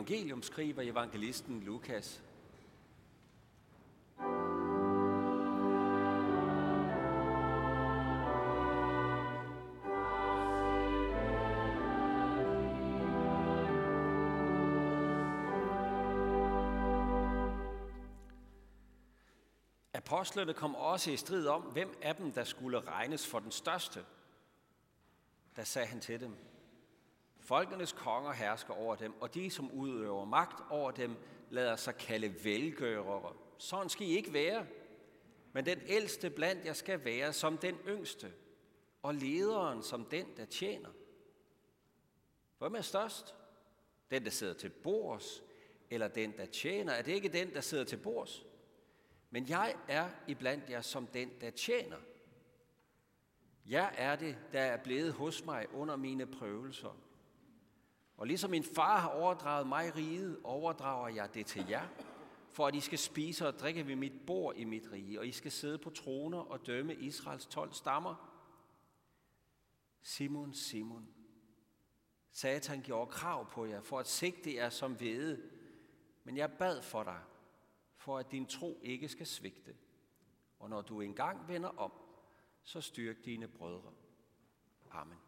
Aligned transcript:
evangelium 0.00 0.42
skriver 0.42 0.82
evangelisten 0.82 1.62
Lukas. 1.62 2.22
Apostlerne 19.94 20.54
kom 20.54 20.74
også 20.74 21.10
i 21.10 21.16
strid 21.16 21.46
om, 21.46 21.62
hvem 21.62 21.98
af 22.02 22.16
dem, 22.16 22.32
der 22.32 22.44
skulle 22.44 22.80
regnes 22.80 23.26
for 23.26 23.38
den 23.38 23.50
største. 23.50 24.04
Der 25.56 25.64
sagde 25.64 25.88
han 25.88 26.00
til 26.00 26.20
dem, 26.20 26.36
Folkenes 27.50 27.92
konger 27.92 28.32
hersker 28.32 28.74
over 28.74 28.94
dem, 28.96 29.20
og 29.20 29.34
de, 29.34 29.50
som 29.50 29.70
udøver 29.70 30.24
magt 30.24 30.64
over 30.70 30.90
dem, 30.90 31.16
lader 31.50 31.76
sig 31.76 31.96
kalde 31.96 32.44
velgørere. 32.44 33.32
Sådan 33.58 33.88
skal 33.88 34.06
I 34.06 34.10
ikke 34.10 34.32
være. 34.32 34.66
Men 35.52 35.66
den 35.66 35.80
ældste 35.86 36.30
blandt 36.30 36.64
jer 36.64 36.72
skal 36.72 37.04
være 37.04 37.32
som 37.32 37.58
den 37.58 37.76
yngste, 37.88 38.32
og 39.02 39.14
lederen 39.14 39.82
som 39.82 40.04
den, 40.04 40.26
der 40.36 40.44
tjener. 40.44 40.88
Hvem 42.58 42.74
er 42.74 42.80
størst? 42.80 43.34
Den, 44.10 44.24
der 44.24 44.30
sidder 44.30 44.54
til 44.54 44.68
bords, 44.68 45.42
eller 45.90 46.08
den, 46.08 46.36
der 46.36 46.46
tjener? 46.46 46.92
Er 46.92 47.02
det 47.02 47.12
ikke 47.12 47.28
den, 47.28 47.54
der 47.54 47.60
sidder 47.60 47.84
til 47.84 47.96
bords? 47.96 48.46
Men 49.30 49.48
jeg 49.48 49.76
er 49.88 50.10
iblandt 50.26 50.70
jer 50.70 50.80
som 50.80 51.06
den, 51.06 51.30
der 51.40 51.50
tjener. 51.50 51.98
Jeg 53.66 53.94
er 53.96 54.16
det, 54.16 54.36
der 54.52 54.60
er 54.60 54.76
blevet 54.76 55.12
hos 55.12 55.44
mig 55.44 55.74
under 55.74 55.96
mine 55.96 56.26
prøvelser. 56.26 57.09
Og 58.20 58.26
ligesom 58.26 58.50
min 58.50 58.64
far 58.64 58.98
har 58.98 59.08
overdraget 59.08 59.66
mig 59.66 59.96
riget, 59.96 60.40
overdrager 60.44 61.08
jeg 61.08 61.34
det 61.34 61.46
til 61.46 61.66
jer, 61.68 61.88
for 62.50 62.66
at 62.66 62.74
I 62.74 62.80
skal 62.80 62.98
spise 62.98 63.48
og 63.48 63.58
drikke 63.58 63.86
ved 63.86 63.96
mit 63.96 64.26
bord 64.26 64.56
i 64.56 64.64
mit 64.64 64.92
rige, 64.92 65.20
og 65.20 65.26
I 65.26 65.32
skal 65.32 65.50
sidde 65.50 65.78
på 65.78 65.90
troner 65.90 66.38
og 66.38 66.66
dømme 66.66 66.94
Israels 66.94 67.46
tolv 67.46 67.72
stammer. 67.72 68.14
Simon, 70.02 70.54
Simon, 70.54 71.08
Satan 72.32 72.82
gjorde 72.82 73.10
krav 73.10 73.50
på 73.50 73.66
jer, 73.66 73.80
for 73.80 73.98
at 73.98 74.06
sigte 74.06 74.54
jer 74.54 74.70
som 74.70 75.00
vede, 75.00 75.50
men 76.24 76.36
jeg 76.36 76.52
bad 76.58 76.82
for 76.82 77.02
dig, 77.02 77.20
for 77.96 78.18
at 78.18 78.32
din 78.32 78.46
tro 78.46 78.80
ikke 78.82 79.08
skal 79.08 79.26
svigte. 79.26 79.76
Og 80.58 80.70
når 80.70 80.82
du 80.82 81.00
engang 81.00 81.48
vender 81.48 81.68
om, 81.68 81.92
så 82.62 82.80
styrk 82.80 83.24
dine 83.24 83.48
brødre. 83.48 83.92
Amen. 84.90 85.18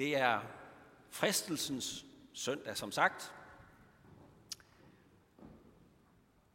Det 0.00 0.16
er 0.16 0.40
fristelsens 1.10 2.06
søndag, 2.32 2.76
som 2.76 2.92
sagt. 2.92 3.34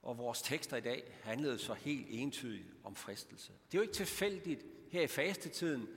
Og 0.02 0.18
vores 0.18 0.42
tekster 0.42 0.78
i 0.78 0.82
dag 0.82 1.20
handlede 1.24 1.60
så 1.60 1.74
helt 1.74 2.08
entydigt 2.10 2.68
om 2.84 2.96
fristelse. 2.96 3.54
Det 3.72 3.78
er 3.78 3.80
jo 3.80 3.82
ikke 3.82 3.94
tilfældigt 3.94 4.66
her 4.92 5.02
i 5.02 5.08
fastetiden, 5.08 5.88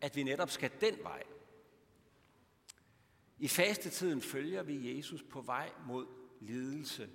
at 0.00 0.16
vi 0.16 0.22
netop 0.22 0.50
skal 0.50 0.70
den 0.80 0.94
vej. 1.02 1.22
I 3.38 3.48
fastetiden 3.48 4.22
følger 4.22 4.62
vi 4.62 4.96
Jesus 4.96 5.22
på 5.22 5.40
vej 5.40 5.70
mod 5.86 6.06
lidelse 6.40 7.10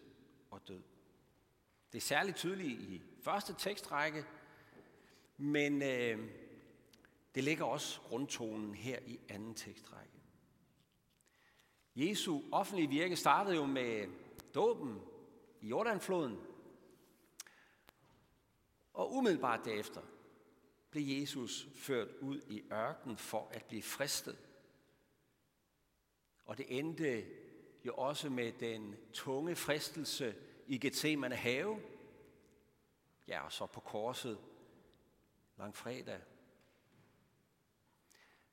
og 0.51 0.67
død. 0.67 0.81
Det 1.91 1.97
er 1.97 2.01
særligt 2.01 2.37
tydeligt 2.37 2.81
i 2.81 3.01
første 3.21 3.55
tekstrække, 3.57 4.25
men 5.37 5.81
øh, 5.81 6.40
det 7.35 7.43
ligger 7.43 7.65
også 7.65 8.01
grundtonen 8.01 8.75
her 8.75 8.99
i 9.05 9.19
anden 9.29 9.53
tekstrække. 9.53 10.21
Jesu 11.95 12.41
offentlige 12.51 12.89
virke 12.89 13.15
startede 13.15 13.55
jo 13.55 13.65
med 13.65 14.07
dåben 14.55 15.01
i 15.61 15.67
Jordanfloden, 15.67 16.39
og 18.93 19.13
umiddelbart 19.13 19.65
derefter 19.65 20.01
blev 20.89 21.19
Jesus 21.19 21.67
ført 21.75 22.07
ud 22.21 22.41
i 22.47 22.63
ørkenen 22.71 23.17
for 23.17 23.49
at 23.51 23.63
blive 23.63 23.83
fristet. 23.83 24.37
Og 26.45 26.57
det 26.57 26.65
endte 26.69 27.25
jo 27.85 27.93
også 27.93 28.29
med 28.29 28.51
den 28.51 28.95
tunge 29.13 29.55
fristelse 29.55 30.35
i 30.67 30.77
Gethsemane 30.77 31.35
have. 31.35 31.81
Ja, 33.27 33.45
og 33.45 33.51
så 33.51 33.65
på 33.65 33.79
korset 33.79 34.39
langfredag. 35.57 36.19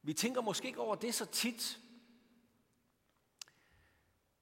Vi 0.08 0.14
tænker 0.14 0.40
måske 0.40 0.68
ikke 0.68 0.80
over 0.80 0.94
det 0.94 1.14
så 1.14 1.26
tit, 1.26 1.80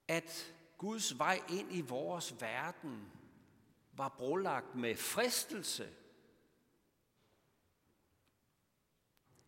at 0.09 0.54
Guds 0.78 1.19
vej 1.19 1.41
ind 1.49 1.72
i 1.72 1.81
vores 1.81 2.41
verden 2.41 3.12
var 3.93 4.09
brolagt 4.09 4.75
med 4.75 4.97
fristelse. 4.97 5.88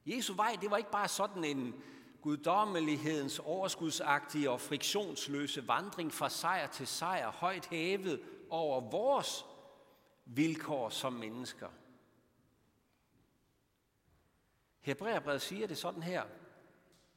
Jesu 0.07 0.35
vej, 0.35 0.57
det 0.61 0.71
var 0.71 0.77
ikke 0.77 0.91
bare 0.91 1.09
sådan 1.09 1.45
en 1.45 1.83
guddommelighedens 2.23 3.39
overskudsagtige 3.39 4.51
og 4.51 4.61
friktionsløse 4.61 5.69
vandring 5.69 6.13
fra 6.13 6.29
sejr 6.29 6.67
til 6.67 6.87
sejr, 6.87 7.31
højt 7.31 7.67
hævet 7.67 8.23
over 8.51 8.91
vores 8.91 9.45
vilkår 10.25 10.89
som 10.89 11.13
mennesker. 11.13 11.69
Hebræerbrevet 14.89 15.43
siger 15.43 15.67
det 15.67 15.79
sådan 15.79 16.03
her 16.03 16.27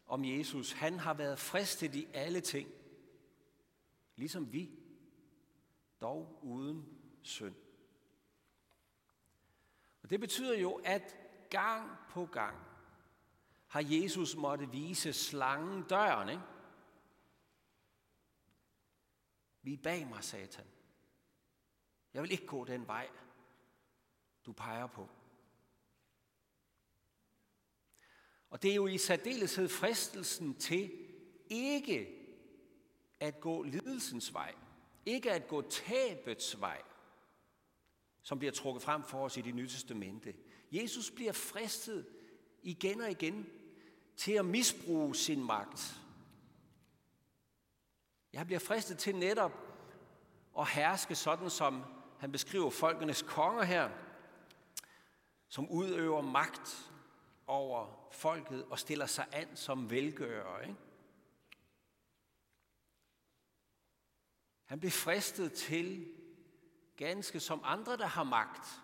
om 0.06 0.26
Jesus. 0.26 0.72
Han 0.72 1.00
har 1.00 1.14
været 1.14 1.40
fristet 1.40 1.96
i 1.96 2.08
alle 2.14 2.42
ting, 2.42 2.70
ligesom 4.16 4.54
vi, 4.54 4.70
dog 6.02 6.40
uden 6.42 7.00
synd. 7.22 7.56
Og 10.04 10.10
det 10.10 10.20
betyder 10.20 10.58
jo, 10.58 10.81
at 10.86 11.16
gang 11.50 11.90
på 12.10 12.26
gang 12.26 12.58
har 13.68 13.84
Jesus 13.86 14.36
måtte 14.36 14.70
vise 14.70 15.14
slangen 15.14 15.84
døren, 15.84 16.30
ikke? 16.30 16.44
Vi 19.62 19.74
er 19.74 19.81
bag 19.84 20.08
mig, 20.08 20.24
satan. 20.24 20.66
Jeg 22.14 22.24
vil 22.24 22.31
ikke 22.31 22.46
gå 22.46 22.66
den 22.66 22.88
vej, 22.88 23.10
du 24.46 24.54
peger 24.54 24.88
på. 24.88 25.10
Og 28.51 28.63
det 28.63 28.72
er 28.72 28.75
jo 28.75 28.88
i 28.88 28.97
særdeleshed 28.97 29.69
fristelsen 29.69 30.53
til 30.53 30.91
ikke 31.50 32.17
at 33.19 33.39
gå 33.39 33.63
lidelsens 33.63 34.34
vej, 34.34 34.56
ikke 35.06 35.31
at 35.31 35.47
gå 35.47 35.62
tabets 35.62 36.62
vej, 36.62 36.81
som 38.22 38.39
bliver 38.39 38.51
trukket 38.51 38.84
frem 38.84 39.03
for 39.03 39.25
os 39.25 39.38
i 39.38 39.41
det 39.41 39.56
nye 39.56 39.67
testamente. 39.67 40.34
Jesus 40.72 41.12
bliver 41.12 41.31
fristet 41.31 42.07
igen 42.63 43.01
og 43.01 43.12
igen 43.12 43.50
til 44.17 44.31
at 44.31 44.45
misbruge 44.45 45.16
sin 45.16 45.44
magt. 45.44 45.95
Jeg 48.33 48.45
bliver 48.45 48.59
fristet 48.59 48.97
til 48.97 49.16
netop 49.16 49.51
at 50.59 50.69
herske 50.69 51.16
sådan, 51.16 51.50
som 51.50 51.83
han 52.19 52.31
beskriver 52.31 52.69
folkenes 52.69 53.22
konger 53.22 53.63
her, 53.63 53.89
som 55.50 55.69
udøver 55.69 56.22
magt 56.22 56.91
over 57.47 58.00
folket 58.12 58.66
og 58.66 58.80
stiller 58.80 59.06
sig 59.06 59.28
an 59.32 59.56
som 59.56 59.90
velgører. 59.90 60.62
Ikke? 60.62 60.76
Han 64.66 64.80
blev 64.80 64.92
fristet 64.92 65.54
til, 65.54 66.08
ganske 66.98 67.40
som 67.40 67.62
andre, 67.64 67.98
der 67.98 68.08
har 68.08 68.24
magt, 68.24 68.82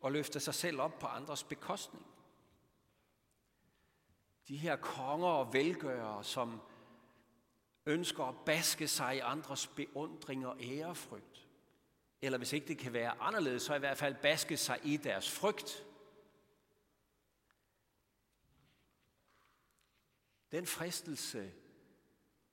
og 0.00 0.12
løfte 0.12 0.40
sig 0.40 0.54
selv 0.54 0.80
op 0.80 0.98
på 0.98 1.06
andres 1.06 1.44
bekostning. 1.44 2.06
De 4.48 4.56
her 4.56 4.76
konger 4.76 5.28
og 5.28 5.52
velgørere, 5.52 6.24
som 6.24 6.60
ønsker 7.86 8.24
at 8.24 8.34
baske 8.46 8.88
sig 8.88 9.16
i 9.16 9.18
andres 9.18 9.66
beundring 9.66 10.46
og 10.46 10.56
ærefrygt. 10.60 11.48
Eller 12.22 12.38
hvis 12.38 12.52
ikke 12.52 12.68
det 12.68 12.78
kan 12.78 12.92
være 12.92 13.20
anderledes, 13.20 13.62
så 13.62 13.74
i 13.74 13.78
hvert 13.78 13.98
fald 13.98 14.14
baske 14.22 14.56
sig 14.56 14.80
i 14.84 14.96
deres 14.96 15.30
frygt. 15.30 15.84
Den 20.52 20.66
fristelse 20.66 21.50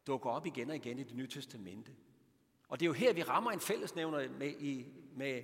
dukker 0.07 0.29
op 0.29 0.45
igen 0.45 0.69
og 0.69 0.75
igen 0.75 0.99
i 0.99 1.03
det 1.03 1.15
nye 1.15 1.27
testamente. 1.27 1.91
Og 2.67 2.79
det 2.79 2.85
er 2.85 2.87
jo 2.87 2.93
her, 2.93 3.13
vi 3.13 3.23
rammer 3.23 3.51
en 3.51 3.59
fællesnævner 3.59 4.29
med, 4.29 4.53
i, 4.59 4.85
med 5.15 5.43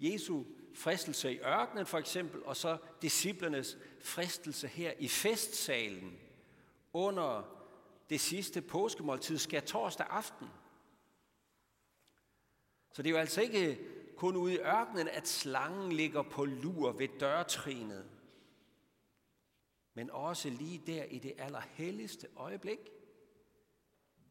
Jesu 0.00 0.44
fristelse 0.74 1.32
i 1.32 1.38
ørkenen 1.38 1.86
for 1.86 1.98
eksempel, 1.98 2.44
og 2.44 2.56
så 2.56 2.78
disciplernes 3.02 3.78
fristelse 4.00 4.68
her 4.68 4.92
i 4.98 5.08
festsalen 5.08 6.18
under 6.92 7.58
det 8.10 8.20
sidste 8.20 8.62
påskemåltid, 8.62 9.38
skal 9.38 9.62
torsdag 9.62 10.06
aften. 10.10 10.46
Så 12.92 13.02
det 13.02 13.08
er 13.08 13.14
jo 13.14 13.20
altså 13.20 13.40
ikke 13.42 13.78
kun 14.16 14.36
ude 14.36 14.54
i 14.54 14.58
ørkenen, 14.58 15.08
at 15.08 15.28
slangen 15.28 15.92
ligger 15.92 16.22
på 16.22 16.44
lur 16.44 16.92
ved 16.92 17.08
dørtrinet, 17.20 18.10
men 19.94 20.10
også 20.10 20.50
lige 20.50 20.82
der 20.86 21.04
i 21.04 21.18
det 21.18 21.34
allerhelligste 21.38 22.28
øjeblik. 22.36 22.78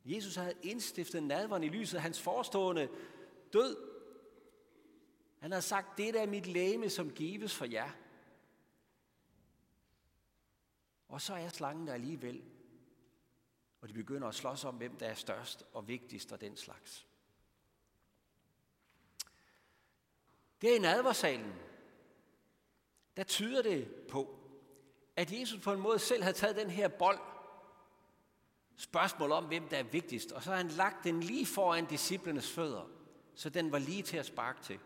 Jesus 0.06 0.36
havde 0.36 0.54
indstiftet 0.64 1.24
nadveren 1.24 1.64
i 1.64 1.70
lyset 1.70 1.98
af 1.98 2.02
hans 2.02 2.22
forestående 2.22 2.90
død. 3.54 3.92
Han 5.40 5.52
havde 5.52 5.62
sagt, 5.62 5.98
det 5.98 6.22
er 6.22 6.26
mit 6.26 6.48
læme, 6.48 6.90
som 6.90 7.12
gives 7.12 7.56
for 7.56 7.66
jer. 7.66 7.90
Og 11.08 11.22
så 11.22 11.34
er 11.34 11.50
slangen 11.50 11.88
der 11.88 11.94
alligevel. 11.94 12.44
Og 13.82 13.90
de 13.90 13.94
begynder 13.94 14.28
at 14.28 14.36
slås 14.36 14.66
om, 14.66 14.76
hvem 14.76 14.96
der 14.96 15.06
er 15.06 15.14
størst 15.14 15.64
og 15.74 15.88
vigtigst 15.88 16.32
og 16.32 16.42
den 16.42 16.58
slags. 16.58 17.08
Det 20.62 20.72
er 20.72 20.76
i 20.76 20.80
nadversalen. 20.80 21.54
Der 23.18 23.24
tyder 23.24 23.62
det 23.62 24.06
på, 24.10 24.41
at 25.16 25.40
Jesus 25.40 25.60
på 25.64 25.74
en 25.74 25.80
måde 25.80 26.00
selv 26.00 26.24
havde 26.24 26.38
taget 26.38 26.56
den 26.56 26.70
her 26.70 26.88
bold, 26.88 27.20
spørgsmål 28.78 29.32
om, 29.32 29.46
hvem 29.46 29.68
der 29.68 29.78
er 29.78 29.84
vigtigst, 29.84 30.32
og 30.32 30.44
så 30.44 30.50
har 30.50 30.58
han 30.58 30.68
lagt 30.68 31.04
den 31.04 31.20
lige 31.20 31.46
foran 31.46 31.86
disciplenes 31.86 32.52
fødder, 32.52 32.90
så 33.36 33.50
den 33.50 33.72
var 33.72 33.80
lige 33.80 34.04
til 34.04 34.18
at 34.18 34.26
sparke 34.26 34.62
til. 34.64 34.80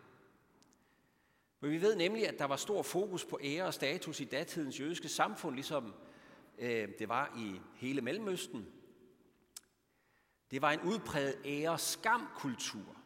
For 1.60 1.66
vi 1.66 1.80
ved 1.80 1.96
nemlig, 1.96 2.28
at 2.28 2.38
der 2.38 2.44
var 2.44 2.56
stor 2.56 2.82
fokus 2.82 3.24
på 3.24 3.38
ære 3.42 3.64
og 3.64 3.74
status 3.74 4.20
i 4.20 4.24
datidens 4.24 4.80
jødiske 4.80 5.08
samfund, 5.08 5.54
ligesom 5.54 5.94
øh, 6.58 6.88
det 6.98 7.08
var 7.08 7.34
i 7.38 7.60
hele 7.74 8.00
Mellemøsten. 8.00 8.66
Det 10.50 10.62
var 10.62 10.70
en 10.70 10.80
udpræget 10.80 11.36
ære-skam-kultur. 11.44 12.96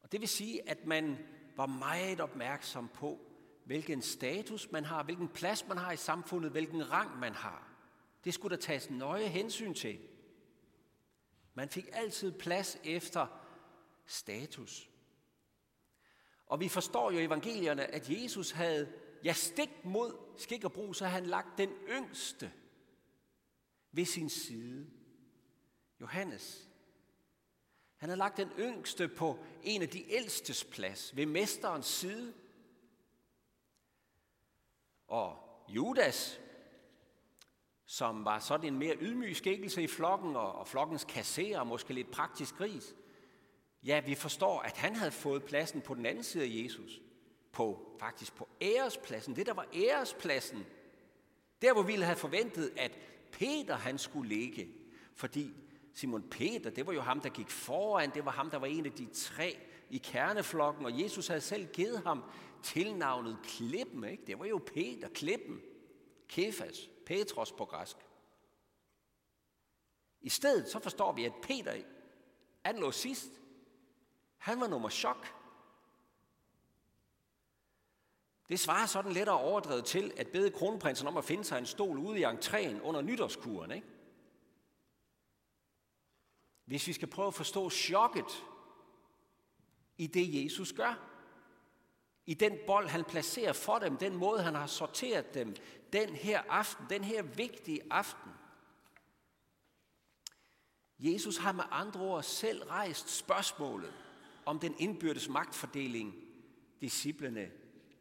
Og 0.00 0.12
det 0.12 0.20
vil 0.20 0.28
sige, 0.28 0.68
at 0.68 0.86
man 0.86 1.18
var 1.56 1.66
meget 1.66 2.20
opmærksom 2.20 2.88
på, 2.88 3.27
hvilken 3.68 4.02
status 4.02 4.72
man 4.72 4.84
har, 4.84 5.02
hvilken 5.02 5.28
plads 5.28 5.66
man 5.68 5.78
har 5.78 5.92
i 5.92 5.96
samfundet, 5.96 6.50
hvilken 6.50 6.90
rang 6.92 7.18
man 7.18 7.32
har. 7.32 7.68
Det 8.24 8.34
skulle 8.34 8.56
der 8.56 8.62
tages 8.62 8.90
nøje 8.90 9.26
hensyn 9.26 9.74
til. 9.74 9.98
Man 11.54 11.68
fik 11.68 11.88
altid 11.92 12.32
plads 12.32 12.78
efter 12.84 13.26
status. 14.06 14.90
Og 16.46 16.60
vi 16.60 16.68
forstår 16.68 17.10
jo 17.10 17.18
i 17.18 17.24
evangelierne, 17.24 17.86
at 17.86 18.10
Jesus 18.10 18.50
havde, 18.50 18.92
ja 19.24 19.32
stik 19.32 19.84
mod 19.84 20.16
skik 20.36 20.64
og 20.64 20.72
brug, 20.72 20.96
så 20.96 21.04
havde 21.04 21.22
han 21.22 21.30
lagt 21.30 21.58
den 21.58 21.70
yngste 21.70 22.52
ved 23.92 24.04
sin 24.04 24.28
side. 24.28 24.90
Johannes. 26.00 26.68
Han 27.96 28.08
havde 28.08 28.18
lagt 28.18 28.36
den 28.36 28.50
yngste 28.58 29.08
på 29.08 29.44
en 29.62 29.82
af 29.82 29.88
de 29.88 30.12
ældstes 30.12 30.64
plads, 30.64 31.16
ved 31.16 31.26
mesterens 31.26 31.86
side. 31.86 32.34
Og 35.08 35.36
Judas, 35.68 36.40
som 37.86 38.24
var 38.24 38.38
sådan 38.38 38.66
en 38.66 38.78
mere 38.78 38.96
ydmyg 39.00 39.36
skikkelse 39.36 39.82
i 39.82 39.86
flokken, 39.86 40.36
og, 40.36 40.52
og 40.52 40.66
flokkens 40.66 41.04
kasserer, 41.04 41.64
måske 41.64 41.94
lidt 41.94 42.10
praktisk 42.10 42.56
gris, 42.56 42.94
ja, 43.84 44.00
vi 44.00 44.14
forstår, 44.14 44.60
at 44.60 44.76
han 44.76 44.96
havde 44.96 45.10
fået 45.10 45.44
pladsen 45.44 45.80
på 45.80 45.94
den 45.94 46.06
anden 46.06 46.24
side 46.24 46.44
af 46.44 46.64
Jesus. 46.64 47.00
På, 47.52 47.96
faktisk 48.00 48.34
på 48.34 48.48
ærespladsen. 48.62 49.36
Det, 49.36 49.46
der 49.46 49.54
var 49.54 49.66
ærespladsen. 49.74 50.66
Der, 51.62 51.72
hvor 51.72 51.82
vi 51.82 51.92
ville 51.92 52.04
have 52.04 52.16
forventet, 52.16 52.72
at 52.76 52.98
Peter 53.32 53.76
han 53.76 53.98
skulle 53.98 54.28
ligge. 54.28 54.68
Fordi 55.14 55.54
Simon 55.94 56.22
Peter, 56.30 56.70
det 56.70 56.86
var 56.86 56.92
jo 56.92 57.00
ham, 57.00 57.20
der 57.20 57.28
gik 57.28 57.50
foran. 57.50 58.10
Det 58.14 58.24
var 58.24 58.30
ham, 58.30 58.50
der 58.50 58.58
var 58.58 58.66
en 58.66 58.86
af 58.86 58.92
de 58.92 59.06
tre 59.06 59.58
i 59.90 59.98
kerneflokken. 59.98 60.84
Og 60.84 61.02
Jesus 61.02 61.26
havde 61.26 61.40
selv 61.40 61.66
givet 61.66 62.02
ham 62.02 62.24
tilnavnet 62.62 63.38
Klippen. 63.42 64.04
Ikke? 64.04 64.26
Det 64.26 64.38
var 64.38 64.44
jo 64.44 64.60
Peter, 64.66 65.08
Klippen. 65.08 65.60
Kefas, 66.28 66.90
Petros 67.06 67.52
på 67.52 67.64
græsk. 67.64 67.96
I 70.20 70.28
stedet 70.28 70.68
så 70.68 70.78
forstår 70.78 71.12
vi, 71.12 71.24
at 71.24 71.32
Peter, 71.42 71.82
han 72.64 72.78
lå 72.78 72.90
sidst. 72.90 73.30
Han 74.38 74.60
var 74.60 74.66
nummer 74.66 74.88
chok. 74.88 75.34
Det 78.48 78.60
svarer 78.60 78.86
sådan 78.86 79.12
lettere 79.12 79.38
overdrevet 79.38 79.84
til 79.84 80.12
at 80.16 80.28
bede 80.28 80.50
kronprinsen 80.50 81.08
om 81.08 81.16
at 81.16 81.24
finde 81.24 81.44
sig 81.44 81.58
en 81.58 81.66
stol 81.66 81.98
ude 81.98 82.20
i 82.20 82.24
entréen 82.24 82.82
under 82.82 83.00
nytårskuren. 83.00 83.70
Ikke? 83.70 83.86
Hvis 86.64 86.86
vi 86.86 86.92
skal 86.92 87.08
prøve 87.08 87.28
at 87.28 87.34
forstå 87.34 87.70
chokket 87.70 88.44
i 89.98 90.06
det, 90.06 90.44
Jesus 90.44 90.72
gør, 90.72 91.08
i 92.26 92.34
den 92.34 92.58
bold, 92.66 92.88
han 92.88 93.04
placerer 93.04 93.52
for 93.52 93.78
dem, 93.78 93.96
den 93.96 94.16
måde, 94.16 94.42
han 94.42 94.54
har 94.54 94.66
sorteret 94.66 95.34
dem, 95.34 95.54
den 95.92 96.08
her 96.08 96.42
aften, 96.48 96.86
den 96.90 97.04
her 97.04 97.22
vigtige 97.22 97.80
aften. 97.90 98.30
Jesus 100.98 101.38
har 101.38 101.52
med 101.52 101.64
andre 101.70 102.00
ord 102.00 102.22
selv 102.22 102.62
rejst 102.62 103.16
spørgsmålet 103.16 103.92
om 104.44 104.58
den 104.58 104.74
indbyrdes 104.78 105.28
magtfordeling 105.28 106.14
disciplene 106.80 107.50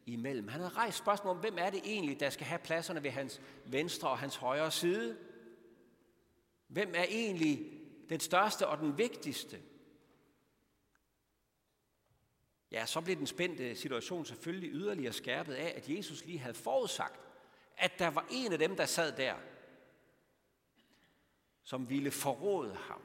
imellem. 0.05 0.47
Han 0.47 0.61
har 0.61 0.77
rejst 0.77 0.97
spørgsmål 0.97 1.35
om, 1.35 1.41
hvem 1.41 1.57
er 1.57 1.69
det 1.69 1.81
egentlig, 1.83 2.19
der 2.19 2.29
skal 2.29 2.45
have 2.45 2.59
pladserne 2.59 3.03
ved 3.03 3.11
hans 3.11 3.41
venstre 3.65 4.09
og 4.09 4.17
hans 4.17 4.35
højre 4.35 4.71
side? 4.71 5.17
Hvem 6.67 6.91
er 6.95 7.05
egentlig 7.09 7.71
den 8.09 8.19
største 8.19 8.67
og 8.67 8.77
den 8.77 8.97
vigtigste? 8.97 9.59
Ja, 12.71 12.85
så 12.85 13.01
blev 13.01 13.15
den 13.15 13.27
spændte 13.27 13.75
situation 13.75 14.25
selvfølgelig 14.25 14.69
yderligere 14.71 15.13
skærpet 15.13 15.53
af, 15.53 15.73
at 15.75 15.89
Jesus 15.89 16.25
lige 16.25 16.39
havde 16.39 16.53
forudsagt, 16.53 17.19
at 17.77 17.99
der 17.99 18.07
var 18.07 18.27
en 18.31 18.53
af 18.53 18.59
dem, 18.59 18.75
der 18.75 18.85
sad 18.85 19.11
der, 19.17 19.35
som 21.63 21.89
ville 21.89 22.11
forråde 22.11 22.75
ham. 22.75 23.01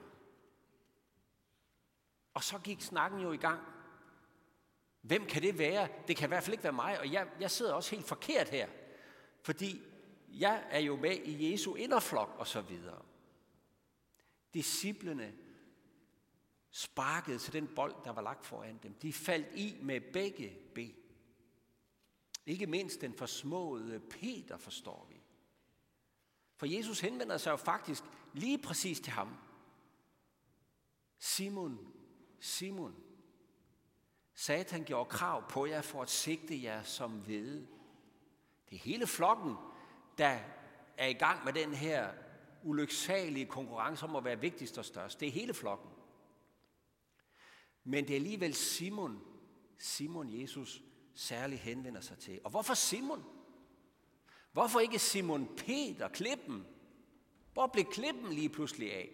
Og 2.35 2.44
så 2.44 2.59
gik 2.59 2.81
snakken 2.81 3.20
jo 3.20 3.32
i 3.32 3.37
gang. 3.37 3.61
Hvem 5.00 5.26
kan 5.26 5.43
det 5.43 5.59
være? 5.59 5.88
Det 6.08 6.17
kan 6.17 6.26
i 6.26 6.29
hvert 6.29 6.43
fald 6.43 6.55
ikke 6.55 6.65
være 6.65 6.73
mig, 6.73 7.00
og 7.00 7.12
jeg, 7.12 7.29
jeg 7.41 7.50
sidder 7.50 7.73
også 7.75 7.91
helt 7.97 8.08
forkert 8.08 8.49
her. 8.49 8.69
Fordi 9.43 9.82
jeg 10.29 10.65
er 10.70 10.79
jo 10.79 10.97
med 10.97 11.17
i 11.17 11.53
Jesu 11.53 11.75
inderflok 11.75 12.35
og 12.38 12.47
så 12.47 12.61
videre. 12.61 13.03
Disciplene 14.55 15.35
sparkede 16.72 17.38
til 17.38 17.52
den 17.52 17.69
bold, 17.74 17.94
der 18.04 18.10
var 18.12 18.22
lagt 18.22 18.46
foran 18.46 18.78
dem. 18.82 18.94
De 18.94 19.12
faldt 19.12 19.46
i 19.54 19.76
med 19.82 20.00
begge 20.12 20.58
ben. 20.74 20.94
Ikke 22.46 22.67
mindst 22.67 23.00
den 23.00 23.14
forsmåede 23.14 24.00
Peter, 24.00 24.56
forstår 24.56 25.06
vi. 25.10 25.20
For 26.56 26.67
Jesus 26.67 27.00
henvender 27.00 27.36
sig 27.36 27.50
jo 27.50 27.56
faktisk 27.56 28.02
lige 28.32 28.58
præcis 28.58 29.00
til 29.00 29.12
ham. 29.12 29.36
Simon, 31.19 31.93
Simon, 32.41 32.96
Satan 34.34 34.84
gjorde 34.84 35.10
krav 35.10 35.48
på 35.48 35.67
jer 35.67 35.82
for 35.82 36.02
at 36.02 36.10
sigte 36.10 36.62
jer 36.62 36.82
som 36.82 37.26
ved. 37.26 37.67
Det 38.70 38.76
er 38.76 38.82
hele 38.82 39.06
flokken, 39.06 39.55
der 40.19 40.38
er 40.96 41.06
i 41.06 41.12
gang 41.12 41.44
med 41.44 41.52
den 41.52 41.74
her 41.74 42.12
ulyksalige 42.62 43.46
konkurrence 43.46 44.05
om 44.05 44.17
at 44.17 44.24
være 44.24 44.41
vigtigst 44.41 44.79
og 44.79 44.84
størst. 44.84 45.20
Det 45.20 45.29
er 45.29 45.32
hele 45.32 45.55
flokken. 45.55 45.92
Men 47.84 48.05
det 48.05 48.10
er 48.10 48.17
alligevel 48.17 48.55
Simon, 48.55 49.24
Simon 49.79 50.41
Jesus 50.41 50.82
særligt 51.15 51.60
henvender 51.60 52.01
sig 52.01 52.19
til. 52.19 52.41
Og 52.44 52.51
hvorfor 52.51 52.74
Simon? 52.74 53.24
Hvorfor 54.53 54.81
ikke 54.81 54.98
Simon 54.98 55.56
Peter, 55.56 56.08
klippen? 56.08 56.67
Hvor 57.53 57.67
blev 57.67 57.84
klippen 57.84 58.32
lige 58.32 58.48
pludselig 58.48 58.93
af? 58.93 59.10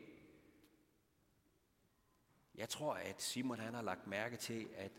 Jeg 2.54 2.68
tror, 2.68 2.94
at 2.94 3.22
Simon 3.22 3.58
han 3.58 3.74
har 3.74 3.82
lagt 3.82 4.06
mærke 4.06 4.36
til, 4.36 4.68
at 4.74 4.92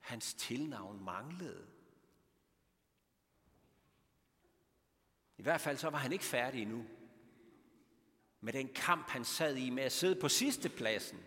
hans 0.00 0.34
tilnavn 0.34 1.04
manglede. 1.04 1.66
I 5.38 5.42
hvert 5.42 5.60
fald 5.60 5.76
så 5.76 5.90
var 5.90 5.98
han 5.98 6.12
ikke 6.12 6.24
færdig 6.24 6.62
endnu 6.62 6.84
med 8.40 8.52
den 8.52 8.68
kamp, 8.74 9.08
han 9.08 9.24
sad 9.24 9.56
i 9.56 9.70
med 9.70 9.82
at 9.82 9.92
sidde 9.92 10.20
på 10.20 10.28
sidste 10.28 10.68
pladsen. 10.68 11.18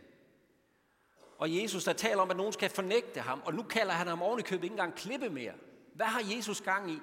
Og 1.39 1.55
Jesus, 1.55 1.83
der 1.83 1.93
taler 1.93 2.21
om, 2.21 2.31
at 2.31 2.37
nogen 2.37 2.53
skal 2.53 2.69
fornægte 2.69 3.21
ham, 3.21 3.41
og 3.45 3.53
nu 3.53 3.63
kalder 3.63 3.93
han 3.93 4.07
ham 4.07 4.21
ovenikøbet 4.21 4.63
ikke 4.63 4.73
engang 4.73 4.95
klippe 4.95 5.29
mere. 5.29 5.53
Hvad 5.93 6.05
har 6.05 6.35
Jesus 6.35 6.61
gang 6.61 6.91
i? 6.91 6.99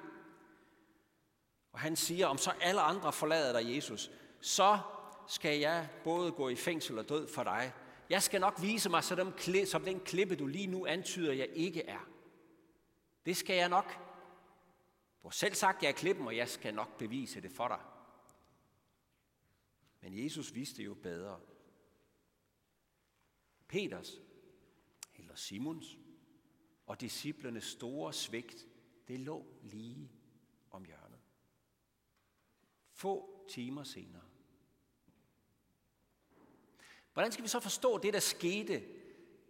Og 1.71 1.79
han 1.79 1.95
siger, 1.95 2.27
om 2.27 2.37
så 2.37 2.51
alle 2.61 2.81
andre 2.81 3.13
forlader 3.13 3.59
dig, 3.59 3.75
Jesus, 3.75 4.11
så 4.41 4.79
skal 5.27 5.59
jeg 5.59 5.89
både 6.03 6.31
gå 6.31 6.49
i 6.49 6.55
fængsel 6.55 6.99
og 6.99 7.09
død 7.09 7.27
for 7.27 7.43
dig. 7.43 7.73
Jeg 8.09 8.23
skal 8.23 8.41
nok 8.41 8.61
vise 8.61 8.89
mig 8.89 9.03
som 9.03 9.33
den, 9.45 9.65
som 9.65 9.83
den 9.83 9.99
klippe, 9.99 10.35
du 10.35 10.47
lige 10.47 10.67
nu 10.67 10.85
antyder, 10.85 11.33
jeg 11.33 11.49
ikke 11.53 11.85
er. 11.85 12.07
Det 13.25 13.37
skal 13.37 13.55
jeg 13.55 13.69
nok. 13.69 13.93
Du 15.23 15.27
har 15.27 15.33
selv 15.33 15.53
sagt, 15.53 15.83
jeg 15.83 15.89
er 15.89 15.93
klippen, 15.93 16.27
og 16.27 16.37
jeg 16.37 16.49
skal 16.49 16.73
nok 16.73 16.97
bevise 16.97 17.41
det 17.41 17.51
for 17.51 17.67
dig. 17.67 17.79
Men 20.01 20.23
Jesus 20.23 20.55
vidste 20.55 20.83
jo 20.83 20.93
bedre. 20.93 21.39
Peters, 23.67 24.11
Simons 25.37 25.97
og 26.85 27.01
disciplernes 27.01 27.63
store 27.63 28.13
svigt, 28.13 28.67
det 29.07 29.19
lå 29.19 29.45
lige 29.63 30.11
om 30.71 30.85
hjørnet. 30.85 31.19
Få 32.91 33.45
timer 33.49 33.83
senere. 33.83 34.21
Hvordan 37.13 37.31
skal 37.31 37.43
vi 37.43 37.49
så 37.49 37.59
forstå 37.59 37.97
det, 37.97 38.13
der 38.13 38.19
skete 38.19 38.83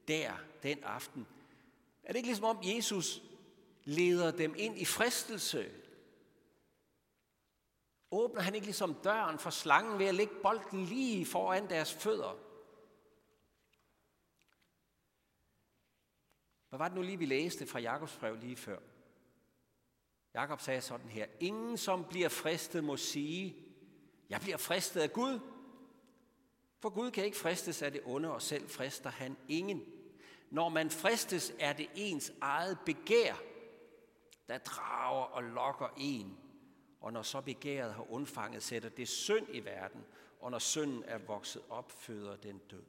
der 0.07 0.37
den 0.63 0.83
aften? 0.83 1.27
Er 2.03 2.07
det 2.07 2.15
ikke 2.15 2.27
ligesom 2.27 2.45
om 2.45 2.59
Jesus 2.63 3.21
leder 3.83 4.31
dem 4.31 4.55
ind 4.57 4.77
i 4.77 4.85
fristelse? 4.85 5.71
Åbner 8.11 8.41
han 8.41 8.55
ikke 8.55 8.67
ligesom 8.67 8.93
døren 8.93 9.39
for 9.39 9.49
slangen 9.49 9.99
ved 9.99 10.05
at 10.05 10.15
lægge 10.15 10.35
bolden 10.43 10.85
lige 10.85 11.25
foran 11.25 11.69
deres 11.69 11.93
fødder? 11.93 12.46
Hvad 16.77 16.83
var 16.83 16.89
det 16.89 16.95
nu 16.95 17.01
lige, 17.01 17.17
vi 17.17 17.25
læste 17.25 17.65
fra 17.65 17.79
Jakobs 17.79 18.17
brev 18.17 18.35
lige 18.35 18.55
før? 18.55 18.77
Jakob 20.33 20.61
sagde 20.61 20.81
sådan 20.81 21.09
her, 21.09 21.25
ingen 21.39 21.77
som 21.77 22.05
bliver 22.09 22.29
fristet 22.29 22.83
må 22.83 22.97
sige, 22.97 23.55
jeg 24.29 24.41
bliver 24.41 24.57
fristet 24.57 25.01
af 25.01 25.13
Gud. 25.13 25.39
For 26.79 26.89
Gud 26.89 27.11
kan 27.11 27.25
ikke 27.25 27.37
fristes 27.37 27.81
af 27.81 27.91
det 27.91 28.01
onde, 28.05 28.33
og 28.33 28.41
selv 28.41 28.69
frister 28.69 29.09
han 29.09 29.37
ingen. 29.47 29.83
Når 30.49 30.69
man 30.69 30.89
fristes, 30.89 31.53
er 31.59 31.73
det 31.73 31.89
ens 31.95 32.33
eget 32.41 32.77
begær, 32.85 33.35
der 34.47 34.57
drager 34.57 35.23
og 35.23 35.43
lokker 35.43 35.93
en. 35.97 36.37
Og 37.01 37.13
når 37.13 37.21
så 37.21 37.41
begæret 37.41 37.93
har 37.93 38.11
undfanget, 38.11 38.63
sætter 38.63 38.89
det 38.89 39.07
synd 39.07 39.47
i 39.49 39.65
verden, 39.65 40.05
og 40.39 40.51
når 40.51 40.59
synden 40.59 41.03
er 41.07 41.17
vokset 41.17 41.61
op, 41.69 41.91
føder 41.91 42.35
den 42.35 42.57
død. 42.57 42.83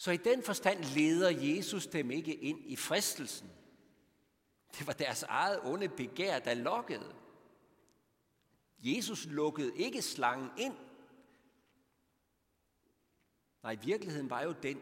Så 0.00 0.10
i 0.10 0.16
den 0.16 0.42
forstand 0.42 0.84
leder 0.84 1.30
Jesus 1.30 1.86
dem 1.86 2.10
ikke 2.10 2.34
ind 2.34 2.60
i 2.64 2.76
fristelsen. 2.76 3.50
Det 4.78 4.86
var 4.86 4.92
deres 4.92 5.22
eget 5.22 5.60
onde 5.64 5.88
begær, 5.88 6.38
der 6.38 6.54
lokkede. 6.54 7.14
Jesus 8.78 9.26
lukkede 9.26 9.76
ikke 9.76 10.02
slangen 10.02 10.50
ind. 10.58 10.76
Nej, 13.62 13.74
virkeligheden 13.74 14.30
var 14.30 14.42
jo 14.42 14.52
den, 14.62 14.80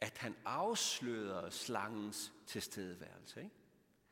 at 0.00 0.18
han 0.18 0.36
afslørede 0.44 1.50
slangens 1.50 2.32
tilstedeværelse. 2.46 3.40
Ikke? 3.40 3.54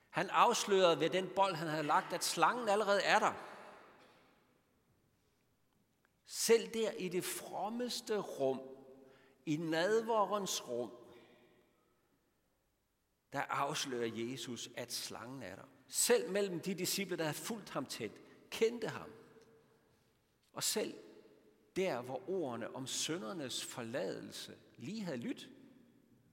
Han 0.09 0.31
afslørede 0.31 1.01
ved 1.01 1.11
den 1.11 1.29
bold, 1.37 1.55
han 1.55 1.69
havde 1.69 1.87
lagt, 1.87 2.13
at 2.13 2.25
slangen 2.25 2.69
allerede 2.69 3.03
er 3.03 3.19
der. 3.19 3.33
Selv 6.25 6.75
der 6.75 6.91
i 6.91 7.09
det 7.09 7.25
frommeste 7.25 8.19
rum, 8.19 8.61
i 9.49 9.57
nadvorens 9.57 10.69
rum, 10.69 10.91
der 13.33 13.41
afslører 13.41 14.11
Jesus, 14.15 14.71
at 14.77 14.93
slangen 14.93 15.43
er 15.43 15.57
der. 15.57 15.69
Selv 15.87 16.31
mellem 16.31 16.61
de 16.61 16.75
disciple, 16.75 17.17
der 17.17 17.25
havde 17.25 17.37
fulgt 17.37 17.71
ham 17.71 17.87
tæt, 17.87 18.11
kendte 18.51 18.89
ham. 18.89 19.11
Og 20.53 20.63
selv 20.63 20.95
der, 21.77 22.03
hvor 22.03 22.31
ordene 22.31 22.75
om 22.75 22.87
søndernes 22.87 23.65
forladelse 23.65 24.59
lige 24.77 25.05
havde 25.05 25.19
lyttet, 25.19 25.51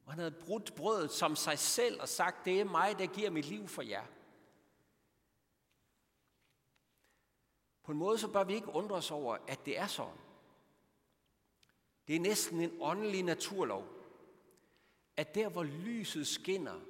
og 0.05 0.11
han 0.11 0.19
havde 0.19 0.35
brudt 0.45 0.75
brødet 0.75 1.11
som 1.11 1.35
sig 1.35 1.59
selv 1.59 2.01
og 2.01 2.09
sagt, 2.09 2.45
det 2.45 2.61
er 2.61 2.65
mig, 2.65 2.99
der 2.99 3.05
giver 3.05 3.29
mit 3.29 3.45
liv 3.45 3.67
for 3.67 3.81
jer. 3.81 4.05
På 7.83 7.91
en 7.91 7.97
måde 7.97 8.17
så 8.17 8.31
bør 8.31 8.43
vi 8.43 8.53
ikke 8.53 8.69
undre 8.69 8.95
os 8.95 9.11
over, 9.11 9.37
at 9.47 9.65
det 9.65 9.79
er 9.79 9.87
sådan. 9.87 10.24
Det 12.07 12.15
er 12.15 12.19
næsten 12.19 12.61
en 12.61 12.77
åndelig 12.81 13.23
naturlov, 13.23 13.87
at 15.17 15.35
der 15.35 15.49
hvor 15.49 15.63
lyset 15.63 16.27
skinner, 16.27 16.81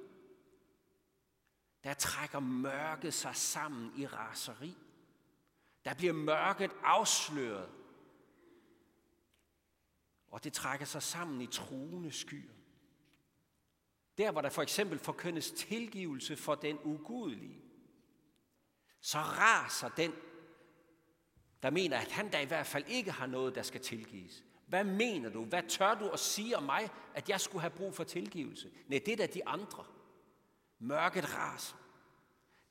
der 1.84 1.94
trækker 1.94 2.40
mørket 2.40 3.14
sig 3.14 3.36
sammen 3.36 3.92
i 3.96 4.06
raseri. 4.06 4.76
Der 5.84 5.94
bliver 5.94 6.12
mørket 6.12 6.70
afsløret, 6.82 7.70
og 10.28 10.44
det 10.44 10.52
trækker 10.52 10.86
sig 10.86 11.02
sammen 11.02 11.40
i 11.40 11.46
truende 11.46 12.12
skyer. 12.12 12.52
Der, 14.18 14.32
hvor 14.32 14.40
der 14.40 14.48
for 14.48 14.62
eksempel 14.62 14.98
forkyndes 14.98 15.50
tilgivelse 15.50 16.36
for 16.36 16.54
den 16.54 16.78
ugudelige, 16.84 17.62
så 19.00 19.18
raser 19.18 19.88
den, 19.88 20.12
der 21.62 21.70
mener, 21.70 21.98
at 21.98 22.12
han 22.12 22.30
da 22.30 22.40
i 22.40 22.44
hvert 22.46 22.66
fald 22.66 22.84
ikke 22.88 23.10
har 23.10 23.26
noget, 23.26 23.54
der 23.54 23.62
skal 23.62 23.80
tilgives. 23.80 24.44
Hvad 24.66 24.84
mener 24.84 25.30
du? 25.30 25.44
Hvad 25.44 25.62
tør 25.68 25.94
du 25.94 26.08
at 26.08 26.18
sige 26.18 26.56
om 26.56 26.62
mig, 26.62 26.90
at 27.14 27.28
jeg 27.28 27.40
skulle 27.40 27.60
have 27.60 27.70
brug 27.70 27.94
for 27.94 28.04
tilgivelse? 28.04 28.70
Nej, 28.88 29.00
det 29.06 29.12
er 29.12 29.16
da 29.16 29.26
de 29.26 29.48
andre. 29.48 29.84
Mørket 30.78 31.34
raser. 31.34 31.76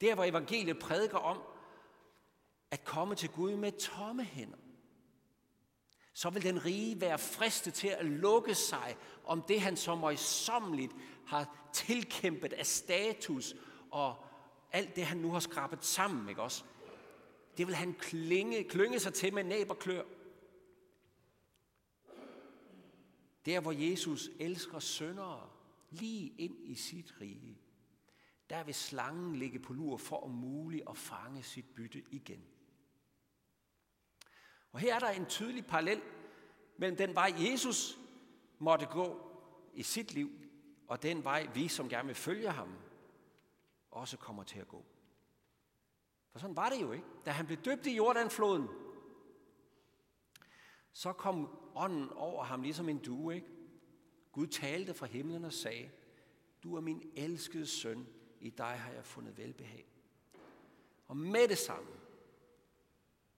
Der, 0.02 0.16
hvor 0.16 0.24
evangeliet 0.24 0.80
prædiker 0.80 1.18
om 1.18 1.42
at 2.72 2.84
komme 2.84 3.16
til 3.16 3.30
Gud 3.30 3.56
med 3.56 3.72
tomme 3.72 4.24
hænder, 4.24 4.58
så 6.14 6.30
vil 6.30 6.44
den 6.44 6.66
rige 6.66 7.02
være 7.02 7.18
fristet 7.18 7.74
til 7.74 7.88
at 7.88 8.06
lukke 8.06 8.56
sig 8.56 8.98
om 9.26 9.42
det, 9.42 9.62
han 9.62 9.78
så 9.78 9.96
møjsommeligt 9.96 10.92
har 11.28 11.70
tilkæmpet 11.74 12.54
af 12.54 12.66
status 12.66 13.56
og 13.92 14.26
alt 14.72 14.96
det, 14.96 15.06
han 15.06 15.18
nu 15.18 15.32
har 15.32 15.40
skrabet 15.40 15.86
sammen, 15.86 16.30
ikke 16.30 16.42
også? 16.42 16.64
Det 17.58 17.68
vil 17.68 17.76
han 17.76 17.94
klinge, 17.94 18.64
klynge 18.64 19.00
sig 19.00 19.14
til 19.14 19.34
med 19.34 19.44
næb 19.44 19.70
og 19.70 19.80
klør. 19.80 20.04
Der, 23.46 23.60
hvor 23.60 23.72
Jesus 23.72 24.30
elsker 24.40 24.80
søndere, 24.80 25.50
lige 25.90 26.34
ind 26.38 26.56
i 26.64 26.76
sit 26.76 27.14
rige, 27.22 27.62
der 28.50 28.64
vil 28.64 28.76
slangen 28.76 29.36
ligge 29.36 29.60
på 29.60 29.74
lur 29.74 29.98
for 29.98 30.24
om 30.24 30.32
muligt 30.32 30.84
at 30.90 30.98
fange 30.98 31.44
sit 31.44 31.66
bytte 31.76 32.04
igen. 32.12 32.46
Og 34.72 34.80
her 34.80 34.96
er 34.96 35.00
der 35.00 35.10
en 35.10 35.26
tydelig 35.26 35.66
parallel 35.66 36.02
mellem 36.78 36.98
den 36.98 37.16
vej, 37.16 37.34
Jesus 37.38 38.00
måtte 38.60 38.86
gå 38.86 39.32
i 39.74 39.84
sit 39.84 40.14
liv, 40.14 40.32
og 40.88 41.04
den 41.04 41.24
vej, 41.24 41.48
vi 41.54 41.68
som 41.68 41.90
gerne 41.90 42.06
vil 42.06 42.16
følge 42.16 42.50
ham, 42.50 42.70
også 43.92 44.18
kommer 44.18 44.44
til 44.44 44.60
at 44.60 44.68
gå. 44.68 44.86
For 46.32 46.40
sådan 46.40 46.56
var 46.56 46.70
det 46.70 46.82
jo 46.82 46.92
ikke. 46.92 47.06
Da 47.26 47.32
han 47.32 47.46
blev 47.46 47.58
døbt 47.58 47.86
i 47.86 47.96
Jordanfloden, 47.96 48.68
så 50.96 51.14
kom 51.14 51.60
ånden 51.76 52.10
over 52.10 52.44
ham 52.44 52.62
ligesom 52.62 52.90
en 52.90 52.98
due. 52.98 53.36
Ikke? 53.36 53.48
Gud 54.32 54.48
talte 54.48 54.94
fra 54.94 55.06
himlen 55.06 55.46
og 55.46 55.54
sagde, 55.54 55.90
du 56.64 56.76
er 56.76 56.82
min 56.82 57.12
elskede 57.16 57.68
søn, 57.68 58.08
i 58.40 58.50
dig 58.50 58.66
har 58.66 58.92
jeg 58.92 59.06
fundet 59.06 59.38
velbehag. 59.38 59.88
Og 61.08 61.18
med 61.18 61.48
det 61.48 61.58
samme, 61.58 61.90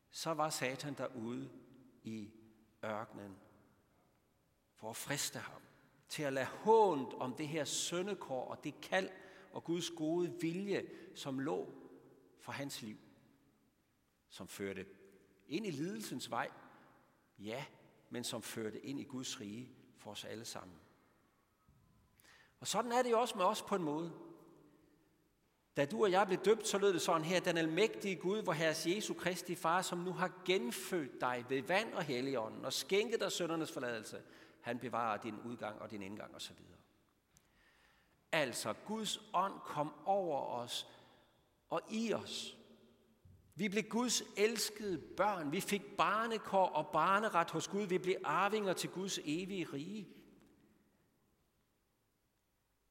så 0.10 0.34
var 0.34 0.50
Satan 0.50 0.94
derude 0.94 1.50
i 2.04 2.32
ørkenen 2.86 3.38
for 4.76 4.90
at 4.90 4.96
friste 4.96 5.40
ham, 5.40 5.62
til 6.10 6.24
at 6.24 6.34
lade 6.34 6.46
hånd 6.46 7.14
om 7.14 7.34
det 7.34 7.48
her 7.48 7.66
søndekår 7.66 8.48
og 8.48 8.64
det 8.64 8.82
kald 8.82 9.10
og 9.52 9.64
Guds 9.64 9.90
gode 9.90 10.42
vilje, 10.42 10.90
som 11.16 11.40
lå 11.40 11.74
for 12.40 12.52
hans 12.52 12.82
liv, 12.82 12.98
som 14.30 14.48
førte 14.48 14.86
ind 15.48 15.66
i 15.66 15.72
lidelsens 15.72 16.32
vej, 16.32 16.50
ja, 17.40 17.66
men 18.10 18.24
som 18.24 18.42
førte 18.42 18.86
ind 18.86 19.00
i 19.00 19.04
Guds 19.04 19.40
rige 19.42 19.70
for 19.98 20.12
os 20.12 20.26
alle 20.26 20.46
sammen. 20.46 20.78
Og 22.60 22.68
sådan 22.68 22.92
er 22.92 23.04
det 23.04 23.12
jo 23.12 23.20
også 23.20 23.38
med 23.38 23.46
os 23.46 23.62
på 23.62 23.76
en 23.76 23.84
måde. 23.84 24.14
Da 25.78 25.86
du 25.86 26.04
og 26.04 26.12
jeg 26.12 26.28
blev 26.28 26.40
døbt, 26.40 26.68
så 26.68 26.78
lød 26.78 26.94
det 26.94 27.02
sådan 27.02 27.26
her, 27.26 27.40
den 27.40 27.58
almægtige 27.58 28.16
Gud, 28.16 28.42
hvor 28.42 28.54
Herres 28.54 28.88
Jesu 28.88 29.14
Kristi 29.14 29.56
Far, 29.56 29.82
som 29.82 29.98
nu 30.00 30.14
har 30.14 30.32
genfødt 30.46 31.22
dig 31.22 31.46
ved 31.50 31.62
vand 31.62 31.94
og 31.94 32.04
helligånden 32.04 32.66
og 32.66 32.74
skænket 32.74 33.20
dig 33.20 33.32
søndernes 33.32 33.72
forladelse, 33.72 34.22
han 34.62 34.80
bevarer 34.80 35.18
din 35.18 35.36
udgang 35.46 35.82
og 35.82 35.92
din 35.92 36.02
indgang 36.02 36.36
osv. 36.36 36.56
Altså, 38.32 38.74
Guds 38.74 39.20
ånd 39.34 39.54
kom 39.60 39.94
over 40.06 40.42
os 40.42 40.88
og 41.70 41.82
i 41.90 42.14
os. 42.14 42.57
Vi 43.58 43.70
blev 43.70 43.84
Guds 43.84 44.24
elskede 44.38 44.98
børn. 44.98 45.52
Vi 45.52 45.62
fik 45.62 45.98
barnekår 45.98 46.66
og 46.66 46.88
barneret 46.88 47.52
hos 47.52 47.68
Gud. 47.68 47.86
Vi 47.86 47.98
blev 47.98 48.16
arvinger 48.24 48.74
til 48.74 48.90
Guds 48.90 49.20
evige 49.24 49.68
rige. 49.74 50.08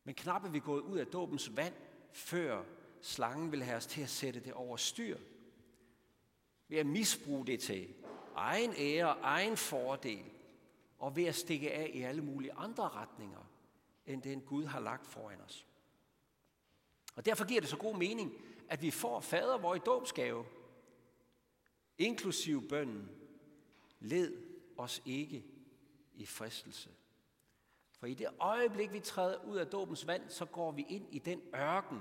Men 0.04 0.14
knap 0.14 0.44
er 0.44 0.48
vi 0.48 0.58
gået 0.58 0.80
ud 0.80 0.98
af 0.98 1.06
dåbens 1.06 1.56
vand, 1.56 1.74
før 2.12 2.64
slangen 3.00 3.52
vil 3.52 3.62
have 3.62 3.76
os 3.76 3.86
til 3.86 4.02
at 4.02 4.08
sætte 4.08 4.40
det 4.40 4.52
over 4.52 4.76
styr. 4.76 5.18
Ved 6.68 6.78
at 6.78 6.86
misbruge 6.86 7.46
det 7.46 7.60
til 7.60 7.94
egen 8.34 8.72
ære, 8.76 9.14
og 9.14 9.18
egen 9.22 9.56
fordel, 9.56 10.24
og 10.98 11.16
ved 11.16 11.24
at 11.24 11.34
stikke 11.34 11.72
af 11.72 11.90
i 11.94 12.02
alle 12.02 12.22
mulige 12.22 12.52
andre 12.52 12.88
retninger, 12.88 13.50
end 14.06 14.22
den 14.22 14.40
Gud 14.40 14.64
har 14.64 14.80
lagt 14.80 15.06
foran 15.06 15.40
os. 15.40 15.66
Og 17.16 17.26
derfor 17.26 17.44
giver 17.44 17.60
det 17.60 17.70
så 17.70 17.76
god 17.76 17.96
mening, 17.96 18.32
at 18.68 18.82
vi 18.82 18.90
får 18.90 19.20
fader 19.20 19.58
vor 19.58 19.74
i 19.74 19.78
dåbsgave, 19.78 20.44
inklusiv 21.98 22.68
bønden, 22.68 23.10
led 24.00 24.42
os 24.76 25.02
ikke 25.04 25.44
i 26.14 26.26
fristelse. 26.26 26.90
For 27.98 28.06
i 28.06 28.14
det 28.14 28.28
øjeblik, 28.40 28.92
vi 28.92 29.00
træder 29.00 29.44
ud 29.44 29.56
af 29.56 29.66
dåbens 29.66 30.06
vand, 30.06 30.30
så 30.30 30.44
går 30.44 30.72
vi 30.72 30.86
ind 30.88 31.14
i 31.14 31.18
den 31.18 31.42
ørken, 31.54 32.00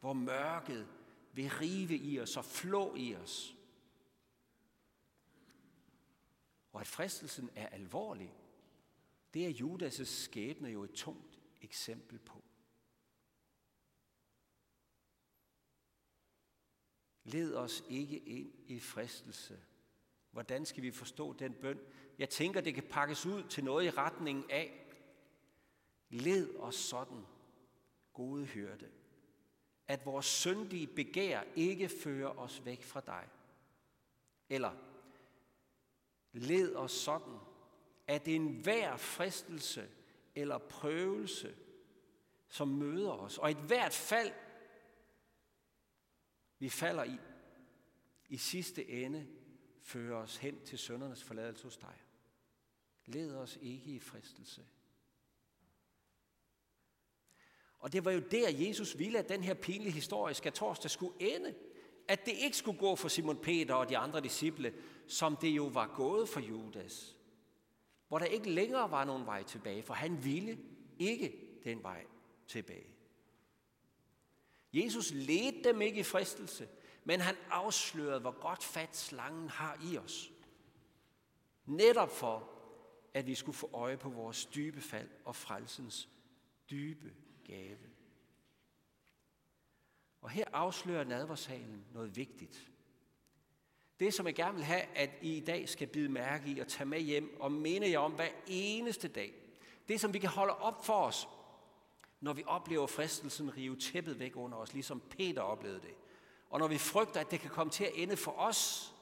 hvor 0.00 0.12
mørket 0.12 0.88
vil 1.32 1.50
rive 1.50 1.96
i 1.96 2.20
os 2.20 2.36
og 2.36 2.44
flå 2.44 2.94
i 2.96 3.14
os. 3.14 3.56
Og 6.72 6.80
at 6.80 6.86
fristelsen 6.86 7.50
er 7.54 7.66
alvorlig, 7.66 8.34
det 9.34 9.46
er 9.46 9.52
Judas' 9.52 10.04
skæbne 10.04 10.68
jo 10.68 10.84
et 10.84 10.92
tungt 10.92 11.40
eksempel 11.60 12.18
på. 12.18 12.44
Led 17.32 17.54
os 17.54 17.84
ikke 17.88 18.18
ind 18.18 18.52
i 18.66 18.80
fristelse. 18.80 19.58
Hvordan 20.30 20.66
skal 20.66 20.82
vi 20.82 20.90
forstå 20.90 21.32
den 21.32 21.52
bøn? 21.52 21.80
Jeg 22.18 22.28
tænker, 22.28 22.60
det 22.60 22.74
kan 22.74 22.86
pakkes 22.90 23.26
ud 23.26 23.42
til 23.42 23.64
noget 23.64 23.86
i 23.86 23.90
retning 23.90 24.52
af. 24.52 24.86
Led 26.10 26.56
os 26.56 26.74
sådan, 26.74 27.26
gode 28.12 28.46
hørte, 28.46 28.88
at 29.88 30.06
vores 30.06 30.26
syndige 30.26 30.86
begær 30.86 31.42
ikke 31.56 31.88
fører 31.88 32.38
os 32.38 32.64
væk 32.64 32.82
fra 32.82 33.00
dig. 33.00 33.28
Eller, 34.48 34.72
led 36.32 36.74
os 36.74 36.92
sådan, 36.92 37.38
at 38.06 38.28
enhver 38.28 38.96
fristelse 38.96 39.88
eller 40.34 40.58
prøvelse, 40.58 41.56
som 42.48 42.68
møder 42.68 43.10
os, 43.10 43.38
og 43.38 43.50
et 43.50 43.56
hvert 43.56 43.92
fald, 43.92 44.32
vi 46.60 46.68
falder 46.68 47.04
i, 47.04 47.18
i 48.28 48.36
sidste 48.36 48.88
ende 48.88 49.26
fører 49.82 50.16
os 50.16 50.36
hen 50.36 50.60
til 50.64 50.78
søndernes 50.78 51.22
forladelse 51.22 51.64
hos 51.64 51.76
dig. 51.76 51.94
Led 53.06 53.34
os 53.34 53.58
ikke 53.62 53.90
i 53.90 53.98
fristelse. 53.98 54.66
Og 57.78 57.92
det 57.92 58.04
var 58.04 58.10
jo 58.10 58.20
der, 58.30 58.48
Jesus 58.50 58.98
ville, 58.98 59.18
at 59.18 59.28
den 59.28 59.44
her 59.44 59.54
pinlige 59.54 59.92
historie 59.92 60.34
skal 60.34 60.52
torsdag 60.52 60.90
skulle 60.90 61.14
ende. 61.20 61.54
At 62.08 62.26
det 62.26 62.32
ikke 62.32 62.56
skulle 62.56 62.78
gå 62.78 62.96
for 62.96 63.08
Simon 63.08 63.36
Peter 63.36 63.74
og 63.74 63.88
de 63.88 63.98
andre 63.98 64.20
disciple, 64.20 64.74
som 65.06 65.36
det 65.36 65.48
jo 65.48 65.66
var 65.66 65.94
gået 65.96 66.28
for 66.28 66.40
Judas. 66.40 67.16
Hvor 68.08 68.18
der 68.18 68.26
ikke 68.26 68.50
længere 68.50 68.90
var 68.90 69.04
nogen 69.04 69.26
vej 69.26 69.42
tilbage, 69.42 69.82
for 69.82 69.94
han 69.94 70.24
ville 70.24 70.58
ikke 70.98 71.32
den 71.64 71.82
vej 71.82 72.06
tilbage. 72.46 72.99
Jesus 74.72 75.10
ledte 75.10 75.62
dem 75.68 75.80
ikke 75.80 76.00
i 76.00 76.02
fristelse, 76.02 76.68
men 77.04 77.20
han 77.20 77.36
afslørede, 77.50 78.20
hvor 78.20 78.40
godt 78.40 78.64
fat 78.64 78.96
slangen 78.96 79.48
har 79.48 79.78
i 79.92 79.98
os. 79.98 80.32
Netop 81.66 82.10
for, 82.10 82.48
at 83.14 83.26
vi 83.26 83.34
skulle 83.34 83.56
få 83.56 83.70
øje 83.72 83.96
på 83.96 84.08
vores 84.08 84.46
dybe 84.46 84.80
fald 84.80 85.08
og 85.24 85.36
frelsens 85.36 86.08
dybe 86.70 87.14
gave. 87.44 87.78
Og 90.20 90.30
her 90.30 90.44
afslører 90.52 91.04
nadversalen 91.04 91.84
noget 91.92 92.16
vigtigt. 92.16 92.70
Det, 94.00 94.14
som 94.14 94.26
jeg 94.26 94.34
gerne 94.34 94.54
vil 94.54 94.64
have, 94.64 94.82
at 94.82 95.10
I 95.22 95.36
i 95.36 95.40
dag 95.40 95.68
skal 95.68 95.86
bide 95.86 96.08
mærke 96.08 96.50
i 96.50 96.58
og 96.58 96.68
tage 96.68 96.86
med 96.86 97.00
hjem 97.00 97.40
og 97.40 97.52
minde 97.52 97.90
jer 97.90 97.98
om 97.98 98.12
hver 98.12 98.30
eneste 98.46 99.08
dag. 99.08 99.34
Det, 99.88 100.00
som 100.00 100.14
vi 100.14 100.18
kan 100.18 100.30
holde 100.30 100.54
op 100.56 100.84
for 100.84 101.02
os, 101.02 101.28
når 102.20 102.32
vi 102.32 102.44
oplever 102.46 102.86
fristelsen 102.86 103.56
rive 103.56 103.76
tæppet 103.76 104.18
væk 104.18 104.36
under 104.36 104.58
os, 104.58 104.72
ligesom 104.72 105.00
Peter 105.00 105.42
oplevede 105.42 105.80
det. 105.80 105.94
Og 106.50 106.58
når 106.58 106.68
vi 106.68 106.78
frygter, 106.78 107.20
at 107.20 107.30
det 107.30 107.40
kan 107.40 107.50
komme 107.50 107.70
til 107.70 107.84
at 107.84 107.92
ende 107.94 108.16
for 108.16 108.32
os, 108.32 108.94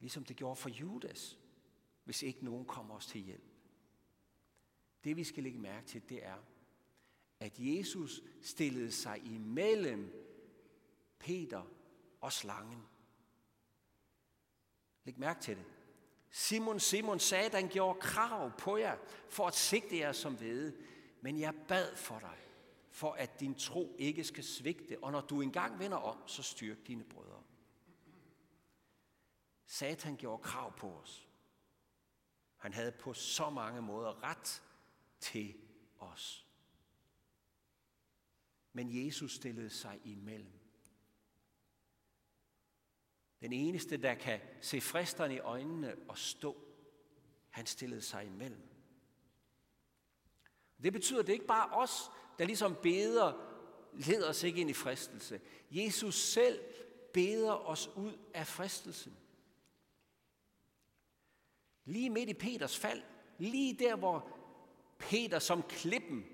ligesom 0.00 0.24
det 0.24 0.36
gjorde 0.36 0.56
for 0.56 0.68
Judas, 0.68 1.38
hvis 2.04 2.22
ikke 2.22 2.44
nogen 2.44 2.64
kommer 2.64 2.94
os 2.94 3.06
til 3.06 3.20
hjælp. 3.20 3.52
Det 5.04 5.16
vi 5.16 5.24
skal 5.24 5.42
lægge 5.42 5.58
mærke 5.58 5.86
til, 5.86 6.02
det 6.08 6.26
er, 6.26 6.36
at 7.40 7.52
Jesus 7.58 8.20
stillede 8.42 8.92
sig 8.92 9.22
imellem 9.24 10.12
Peter 11.18 11.62
og 12.20 12.32
slangen. 12.32 12.82
Læg 15.04 15.18
mærke 15.18 15.40
til 15.40 15.56
det. 15.56 15.64
Simon, 16.30 16.80
Simon, 16.80 17.18
Satan 17.18 17.68
gjorde 17.68 18.00
krav 18.00 18.50
på 18.58 18.76
jer 18.76 18.96
for 19.28 19.46
at 19.46 19.54
sigte 19.54 19.98
jer 19.98 20.12
som 20.12 20.40
ved, 20.40 20.72
men 21.22 21.40
jeg 21.40 21.54
bad 21.68 21.96
for 21.96 22.18
dig, 22.18 22.38
for 22.90 23.12
at 23.12 23.40
din 23.40 23.54
tro 23.54 23.96
ikke 23.98 24.24
skal 24.24 24.44
svigte, 24.44 24.98
og 25.02 25.12
når 25.12 25.20
du 25.20 25.40
engang 25.40 25.78
vender 25.78 25.96
om, 25.96 26.28
så 26.28 26.42
styrk 26.42 26.86
dine 26.86 27.04
brødre. 27.04 27.42
Satan 29.66 30.16
gjorde 30.16 30.42
krav 30.42 30.76
på 30.76 30.92
os. 30.92 31.28
Han 32.56 32.72
havde 32.72 32.92
på 32.92 33.12
så 33.12 33.50
mange 33.50 33.82
måder 33.82 34.22
ret 34.22 34.62
til 35.20 35.54
os. 35.98 36.46
Men 38.72 39.06
Jesus 39.06 39.34
stillede 39.34 39.70
sig 39.70 40.00
imellem. 40.04 40.58
Den 43.40 43.52
eneste, 43.52 43.96
der 43.96 44.14
kan 44.14 44.40
se 44.60 44.80
fristerne 44.80 45.34
i 45.34 45.38
øjnene 45.38 45.96
og 46.08 46.18
stå, 46.18 46.56
han 47.50 47.66
stillede 47.66 48.02
sig 48.02 48.26
imellem. 48.26 48.71
Det 50.82 50.92
betyder, 50.92 51.20
at 51.20 51.26
det 51.26 51.32
ikke 51.32 51.46
bare 51.46 51.68
os, 51.72 52.10
der 52.38 52.44
ligesom 52.44 52.76
beder, 52.82 53.32
leder 53.92 54.28
os 54.28 54.42
ikke 54.42 54.60
ind 54.60 54.70
i 54.70 54.74
fristelse. 54.74 55.40
Jesus 55.70 56.14
selv 56.14 56.60
beder 57.12 57.68
os 57.68 57.90
ud 57.96 58.12
af 58.34 58.46
fristelsen. 58.46 59.16
Lige 61.84 62.10
midt 62.10 62.28
i 62.28 62.34
Peters 62.34 62.78
fald, 62.78 63.02
lige 63.38 63.78
der, 63.78 63.96
hvor 63.96 64.28
Peter 64.98 65.38
som 65.38 65.62
klippen 65.62 66.24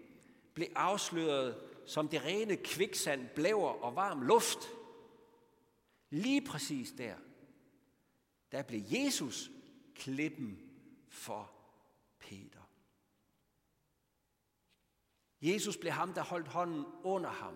blev 0.54 0.68
afsløret 0.74 1.68
som 1.88 2.08
det 2.08 2.24
rene 2.24 2.56
kviksand, 2.56 3.28
blæver 3.28 3.70
og 3.70 3.96
varm 3.96 4.22
luft. 4.22 4.58
Lige 6.10 6.46
præcis 6.46 6.92
der, 6.98 7.14
der 8.52 8.62
blev 8.62 8.82
Jesus 8.90 9.50
klippen 9.94 10.58
for 11.08 11.52
Peter. 12.18 12.57
Jesus 15.42 15.76
blev 15.76 15.92
ham, 15.92 16.14
der 16.14 16.22
holdt 16.22 16.48
hånden 16.48 16.84
under 17.02 17.30
ham. 17.30 17.54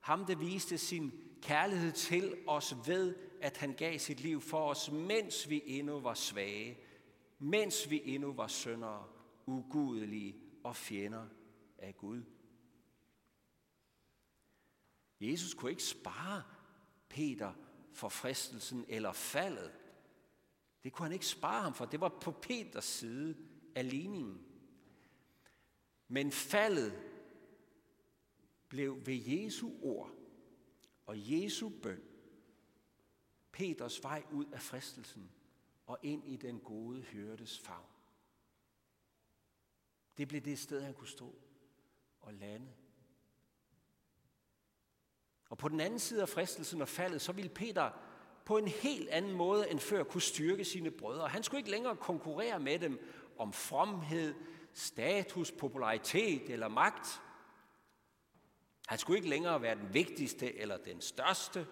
Ham, 0.00 0.26
der 0.26 0.36
viste 0.36 0.78
sin 0.78 1.12
kærlighed 1.42 1.92
til 1.92 2.36
os 2.46 2.74
ved, 2.86 3.14
at 3.40 3.56
han 3.56 3.74
gav 3.74 3.98
sit 3.98 4.20
liv 4.20 4.40
for 4.40 4.70
os, 4.70 4.90
mens 4.90 5.48
vi 5.50 5.62
endnu 5.66 6.00
var 6.00 6.14
svage, 6.14 6.78
mens 7.38 7.90
vi 7.90 8.02
endnu 8.04 8.32
var 8.32 8.46
syndere, 8.46 9.06
ugudelige 9.46 10.36
og 10.64 10.76
fjender 10.76 11.26
af 11.78 11.96
Gud. 11.96 12.22
Jesus 15.20 15.54
kunne 15.54 15.70
ikke 15.70 15.82
spare 15.82 16.42
Peter 17.08 17.52
for 17.92 18.08
fristelsen 18.08 18.84
eller 18.88 19.12
faldet. 19.12 19.72
Det 20.84 20.92
kunne 20.92 21.04
han 21.04 21.12
ikke 21.12 21.26
spare 21.26 21.62
ham 21.62 21.74
for. 21.74 21.84
Det 21.84 22.00
var 22.00 22.08
på 22.08 22.30
Peters 22.30 22.84
side 22.84 23.36
af 23.74 23.90
ligningen. 23.90 24.45
Men 26.08 26.32
faldet 26.32 27.02
blev 28.68 29.06
ved 29.06 29.14
Jesu 29.14 29.70
ord 29.82 30.10
og 31.06 31.14
Jesu 31.16 31.68
bøn 31.82 32.02
Peters 33.52 34.02
vej 34.02 34.22
ud 34.32 34.46
af 34.52 34.60
fristelsen 34.60 35.30
og 35.86 35.98
ind 36.02 36.28
i 36.28 36.36
den 36.36 36.60
gode 36.60 37.02
hørtes 37.02 37.58
favn. 37.58 37.86
Det 40.18 40.28
blev 40.28 40.40
det 40.40 40.58
sted, 40.58 40.82
han 40.82 40.94
kunne 40.94 41.08
stå 41.08 41.34
og 42.20 42.34
lande. 42.34 42.66
Og 45.48 45.58
på 45.58 45.68
den 45.68 45.80
anden 45.80 45.98
side 45.98 46.22
af 46.22 46.28
fristelsen 46.28 46.82
og 46.82 46.88
faldet, 46.88 47.20
så 47.20 47.32
ville 47.32 47.50
Peter 47.50 47.90
på 48.44 48.58
en 48.58 48.68
helt 48.68 49.08
anden 49.08 49.32
måde 49.32 49.70
end 49.70 49.78
før 49.78 50.04
kunne 50.04 50.22
styrke 50.22 50.64
sine 50.64 50.90
brødre. 50.90 51.28
Han 51.28 51.42
skulle 51.42 51.58
ikke 51.58 51.70
længere 51.70 51.96
konkurrere 51.96 52.60
med 52.60 52.78
dem 52.78 53.00
om 53.38 53.52
fromhed, 53.52 54.34
status, 54.76 55.52
popularitet 55.52 56.50
eller 56.50 56.68
magt. 56.68 57.20
Han 58.86 58.98
skulle 58.98 59.18
ikke 59.18 59.28
længere 59.28 59.62
være 59.62 59.74
den 59.74 59.94
vigtigste 59.94 60.58
eller 60.58 60.76
den 60.76 61.00
største. 61.00 61.66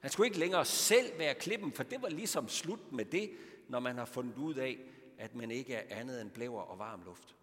Han 0.00 0.10
skulle 0.10 0.26
ikke 0.26 0.38
længere 0.38 0.64
selv 0.64 1.18
være 1.18 1.34
klippen, 1.34 1.72
for 1.72 1.82
det 1.82 2.02
var 2.02 2.08
ligesom 2.08 2.48
slut 2.48 2.92
med 2.92 3.04
det, 3.04 3.36
når 3.68 3.80
man 3.80 3.98
har 3.98 4.04
fundet 4.04 4.36
ud 4.36 4.54
af, 4.54 4.78
at 5.18 5.34
man 5.34 5.50
ikke 5.50 5.74
er 5.74 5.98
andet 6.00 6.20
end 6.20 6.30
blæver 6.30 6.62
og 6.62 6.78
varm 6.78 7.02
luft. 7.04 7.36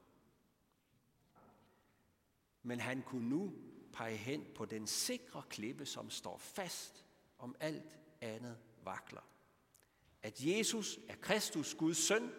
Men 2.64 2.80
han 2.80 3.02
kunne 3.02 3.30
nu 3.30 3.54
pege 3.94 4.18
hen 4.18 4.46
på 4.56 4.66
den 4.66 4.88
sikre 4.88 5.44
klippe, 5.50 5.86
som 5.86 6.10
står 6.10 6.38
fast 6.38 7.06
om 7.40 7.56
alt 7.60 8.00
andet 8.22 8.58
vakler. 8.84 9.28
At 10.22 10.42
Jesus 10.42 11.00
er 11.10 11.16
Kristus, 11.16 11.74
Guds 11.74 11.98
søn, 11.98 12.32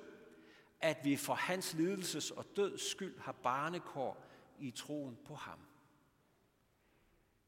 at 0.80 1.04
vi 1.04 1.16
for 1.16 1.34
hans 1.34 1.74
lidelses 1.74 2.30
og 2.30 2.44
døds 2.56 2.90
skyld 2.90 3.18
har 3.18 3.32
barnekår 3.32 4.24
i 4.58 4.70
troen 4.70 5.18
på 5.24 5.34
ham. 5.34 5.58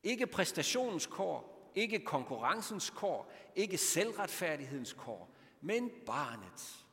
Ikke 0.02 0.26
præstationens 0.26 1.06
kår, 1.06 1.70
ikke 1.74 1.98
konkurrencens 1.98 2.90
kår, 2.90 3.32
ikke 3.56 3.78
selvretfærdighedens 3.78 4.92
kår, 4.92 5.34
men 5.60 5.90
barnets. 6.06 6.86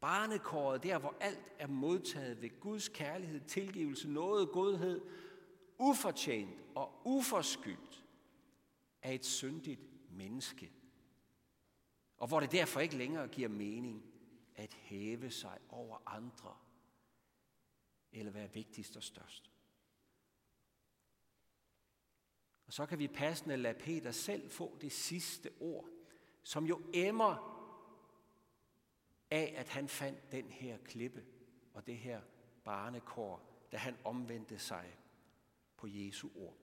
Barnekåret, 0.00 0.82
der 0.82 0.98
hvor 0.98 1.14
alt 1.20 1.52
er 1.58 1.66
modtaget 1.66 2.42
ved 2.42 2.60
Guds 2.60 2.88
kærlighed, 2.88 3.40
tilgivelse, 3.40 4.08
noget, 4.08 4.50
godhed, 4.50 5.00
ufortjent 5.78 6.58
og 6.74 7.00
uforskyldt 7.04 8.04
af 9.02 9.14
et 9.14 9.24
syndigt 9.24 9.80
menneske. 10.10 10.72
Og 12.16 12.28
hvor 12.28 12.40
det 12.40 12.52
derfor 12.52 12.80
ikke 12.80 12.96
længere 12.96 13.28
giver 13.28 13.48
mening 13.48 14.13
at 14.54 14.74
hæve 14.74 15.30
sig 15.30 15.58
over 15.68 15.98
andre, 16.06 16.56
eller 18.12 18.32
være 18.32 18.52
vigtigst 18.52 18.96
og 18.96 19.02
størst. 19.02 19.50
Og 22.66 22.72
så 22.72 22.86
kan 22.86 22.98
vi 22.98 23.08
passende 23.08 23.56
lade 23.56 23.78
Peter 23.78 24.10
selv 24.10 24.50
få 24.50 24.78
det 24.80 24.92
sidste 24.92 25.50
ord, 25.60 25.88
som 26.42 26.66
jo 26.66 26.82
emmer 26.94 27.54
af, 29.30 29.54
at 29.56 29.68
han 29.68 29.88
fandt 29.88 30.32
den 30.32 30.50
her 30.50 30.78
klippe 30.78 31.24
og 31.74 31.86
det 31.86 31.96
her 31.96 32.22
barnekår, 32.64 33.66
da 33.72 33.76
han 33.76 33.96
omvendte 34.04 34.58
sig 34.58 34.98
på 35.76 35.86
Jesu 35.86 36.28
ord. 36.34 36.56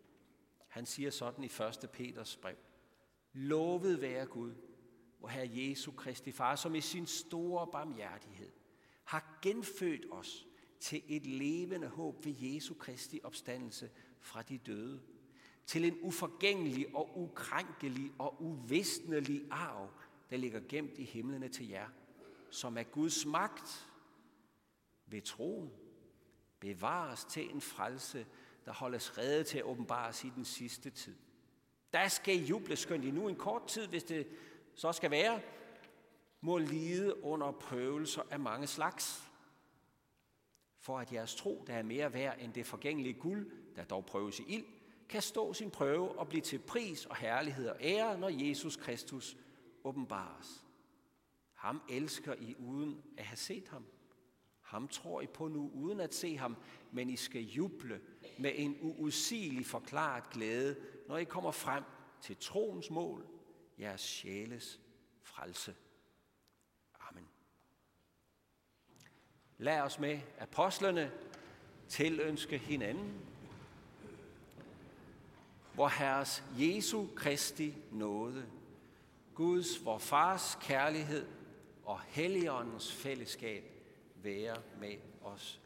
Han 0.68 0.86
siger 0.86 1.12
sådan 1.12 1.44
i 1.44 1.48
1. 1.84 1.90
Peters 1.94 2.38
brev. 2.38 2.58
Lovet 3.34 4.02
være 4.02 4.26
Gud, 4.26 4.56
hvor 5.22 5.30
Herre 5.30 5.50
Jesu 5.54 5.92
Kristi 5.92 6.32
Far, 6.32 6.56
som 6.56 6.76
i 6.76 6.82
sin 6.82 7.06
store 7.06 7.68
barmhjertighed 7.72 8.52
har 9.04 9.40
genfødt 9.42 10.06
os 10.12 10.48
til 10.80 11.02
et 11.08 11.26
levende 11.26 11.88
håb 11.88 12.26
ved 12.26 12.34
Jesu 12.40 12.74
Kristi 12.74 13.20
opstandelse 13.24 13.90
fra 14.20 14.42
de 14.42 14.58
døde, 14.58 15.02
til 15.66 15.86
en 15.86 15.98
uforgængelig 16.02 16.96
og 16.96 17.18
ukrænkelig 17.18 18.12
og 18.20 18.44
uvisnelig 18.44 19.48
arv, 19.52 19.90
der 20.30 20.38
ligger 20.38 20.62
gemt 20.70 20.98
i 20.98 21.04
himlene 21.04 21.50
til 21.50 21.68
jer, 21.68 21.88
som 22.50 22.78
er 22.78 22.84
Guds 22.84 23.26
magt 23.26 23.90
ved 25.06 25.22
troen 25.22 25.72
bevares 26.60 27.26
til 27.26 27.54
en 27.54 27.62
frelse, 27.62 28.26
der 28.66 28.74
holdes 28.74 29.18
reddet 29.18 29.48
til 29.48 29.58
at 29.58 29.64
åbenbares 29.64 30.24
i 30.24 30.32
den 30.36 30.46
sidste 30.46 30.90
tid. 30.90 31.16
Der 31.94 32.08
skal 32.08 32.36
I 32.36 32.46
juble, 32.46 32.76
skønt 32.76 33.06
I 33.06 33.12
nu 33.12 33.28
en 33.28 33.36
kort 33.36 33.68
tid, 33.68 33.88
hvis 33.88 34.04
det 34.04 34.28
så 34.76 34.92
skal 34.92 35.12
være, 35.12 35.42
må 36.42 36.58
lide 36.58 37.24
under 37.24 37.52
prøvelser 37.52 38.22
af 38.32 38.40
mange 38.40 38.68
slags, 38.68 39.32
for 40.80 41.00
at 41.00 41.14
jeres 41.14 41.36
tro, 41.36 41.64
der 41.68 41.74
er 41.74 41.84
mere 41.84 42.14
værd 42.14 42.38
end 42.40 42.54
det 42.54 42.66
forgængelige 42.66 43.14
guld, 43.14 43.52
der 43.76 43.84
dog 43.84 44.06
prøves 44.06 44.40
i 44.40 44.44
ild, 44.48 44.66
kan 45.10 45.22
stå 45.22 45.54
sin 45.54 45.72
prøve 45.72 46.20
og 46.20 46.28
blive 46.28 46.42
til 46.42 46.60
pris 46.60 47.06
og 47.06 47.16
herlighed 47.16 47.70
og 47.70 47.78
ære, 47.82 48.18
når 48.18 48.30
Jesus 48.30 48.76
Kristus 48.76 49.38
åbenbares. 49.84 50.64
Ham 51.54 51.82
elsker 51.90 52.34
I 52.34 52.56
uden 52.60 53.04
at 53.18 53.26
have 53.26 53.38
set 53.38 53.68
ham. 53.68 53.86
Ham 54.62 54.88
tror 54.88 55.22
I 55.22 55.28
på 55.28 55.48
nu 55.48 55.72
uden 55.74 56.00
at 56.00 56.14
se 56.14 56.38
ham, 56.38 56.58
men 56.92 57.10
I 57.10 57.16
skal 57.16 57.42
juble 57.42 58.02
med 58.40 58.52
en 58.56 58.78
uudsigelig 58.82 59.66
forklaret 59.66 60.30
glæde, 60.30 60.76
når 61.08 61.18
I 61.18 61.24
kommer 61.24 61.52
frem 61.52 61.84
til 62.22 62.38
troens 62.38 62.90
mål, 62.90 63.28
jeres 63.82 64.02
sjæles 64.02 64.80
frelse. 65.22 65.76
Amen. 67.10 67.28
Lad 69.58 69.82
os 69.82 70.00
med 70.00 70.20
apostlerne 70.40 71.12
tilønske 71.88 72.58
hinanden, 72.58 73.26
hvor 75.74 75.88
Herres 75.88 76.44
Jesu 76.58 77.08
Kristi 77.16 77.76
nåde, 77.92 78.52
Guds, 79.36 79.86
vor 79.86 79.98
Fars 79.98 80.58
kærlighed 80.62 81.28
og 81.84 82.02
Helligåndens 82.02 82.94
fællesskab 82.94 83.64
være 84.16 84.62
med 84.80 84.98
os 85.22 85.61